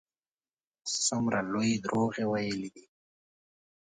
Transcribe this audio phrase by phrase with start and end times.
[1.05, 2.85] څومره لوی دروغ ویلي دي.